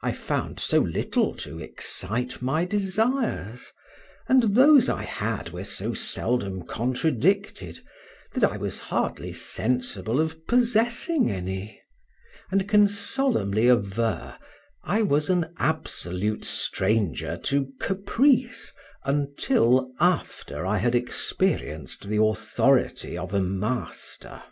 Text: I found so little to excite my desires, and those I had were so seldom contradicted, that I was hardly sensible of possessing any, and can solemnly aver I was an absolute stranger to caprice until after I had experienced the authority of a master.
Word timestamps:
I 0.00 0.12
found 0.12 0.58
so 0.58 0.78
little 0.78 1.34
to 1.34 1.58
excite 1.58 2.40
my 2.40 2.64
desires, 2.64 3.74
and 4.26 4.54
those 4.54 4.88
I 4.88 5.02
had 5.02 5.50
were 5.50 5.64
so 5.64 5.92
seldom 5.92 6.62
contradicted, 6.62 7.78
that 8.32 8.42
I 8.42 8.56
was 8.56 8.78
hardly 8.78 9.34
sensible 9.34 10.18
of 10.18 10.46
possessing 10.46 11.30
any, 11.30 11.78
and 12.50 12.66
can 12.70 12.88
solemnly 12.88 13.68
aver 13.68 14.38
I 14.82 15.02
was 15.02 15.28
an 15.28 15.52
absolute 15.58 16.46
stranger 16.46 17.36
to 17.42 17.70
caprice 17.82 18.72
until 19.04 19.92
after 20.00 20.64
I 20.64 20.78
had 20.78 20.94
experienced 20.94 22.08
the 22.08 22.22
authority 22.24 23.18
of 23.18 23.34
a 23.34 23.40
master. 23.40 24.42